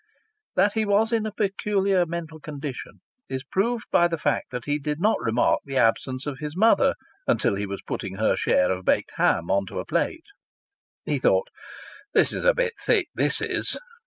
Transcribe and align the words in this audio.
That 0.55 0.73
he 0.73 0.83
was 0.83 1.11
in 1.11 1.27
a 1.27 1.31
peculiar 1.31 2.07
mental 2.07 2.39
condition 2.39 3.01
is 3.29 3.43
proved 3.43 3.85
by 3.91 4.07
the 4.07 4.17
fact 4.17 4.49
that 4.49 4.65
he 4.65 4.79
did 4.79 4.99
not 4.99 5.21
remark 5.21 5.59
the 5.63 5.77
absence 5.77 6.25
of 6.25 6.39
his 6.39 6.57
mother 6.57 6.95
until 7.27 7.53
he 7.53 7.67
was 7.67 7.83
putting 7.85 8.15
her 8.15 8.35
share 8.35 8.71
of 8.71 8.83
baked 8.83 9.11
ham 9.17 9.51
on 9.51 9.67
to 9.67 9.77
a 9.77 9.85
plate. 9.85 10.25
He 11.05 11.19
thought: 11.19 11.49
"This 12.15 12.33
is 12.33 12.45
a 12.45 12.55
bit 12.55 12.73
thick, 12.83 13.09
this 13.13 13.41
is!" 13.41 13.77